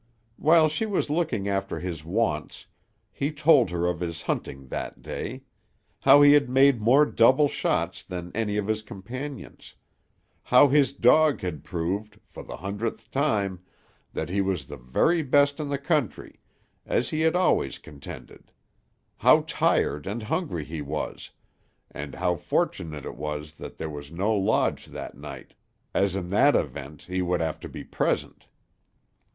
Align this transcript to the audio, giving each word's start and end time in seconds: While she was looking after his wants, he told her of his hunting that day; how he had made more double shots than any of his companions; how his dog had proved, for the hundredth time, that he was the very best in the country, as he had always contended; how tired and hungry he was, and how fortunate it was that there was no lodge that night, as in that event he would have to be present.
While 0.37 0.67
she 0.67 0.87
was 0.87 1.11
looking 1.11 1.47
after 1.47 1.79
his 1.79 2.03
wants, 2.03 2.65
he 3.11 3.31
told 3.31 3.69
her 3.69 3.85
of 3.85 3.99
his 3.99 4.23
hunting 4.23 4.65
that 4.69 5.03
day; 5.03 5.43
how 5.99 6.23
he 6.23 6.33
had 6.33 6.49
made 6.49 6.81
more 6.81 7.05
double 7.05 7.47
shots 7.47 8.01
than 8.03 8.31
any 8.33 8.57
of 8.57 8.65
his 8.67 8.81
companions; 8.81 9.75
how 10.41 10.69
his 10.69 10.91
dog 10.91 11.41
had 11.41 11.63
proved, 11.63 12.19
for 12.25 12.41
the 12.41 12.57
hundredth 12.57 13.11
time, 13.11 13.59
that 14.11 14.27
he 14.29 14.41
was 14.41 14.65
the 14.65 14.75
very 14.77 15.21
best 15.21 15.59
in 15.59 15.69
the 15.69 15.77
country, 15.77 16.39
as 16.83 17.11
he 17.11 17.19
had 17.21 17.35
always 17.35 17.77
contended; 17.77 18.51
how 19.17 19.41
tired 19.45 20.07
and 20.07 20.23
hungry 20.23 20.63
he 20.65 20.81
was, 20.81 21.29
and 21.91 22.15
how 22.15 22.33
fortunate 22.35 23.05
it 23.05 23.15
was 23.17 23.53
that 23.53 23.77
there 23.77 23.87
was 23.87 24.11
no 24.11 24.33
lodge 24.33 24.87
that 24.87 25.15
night, 25.15 25.53
as 25.93 26.15
in 26.15 26.29
that 26.29 26.55
event 26.55 27.03
he 27.03 27.21
would 27.21 27.39
have 27.39 27.59
to 27.59 27.69
be 27.69 27.83
present. 27.83 28.47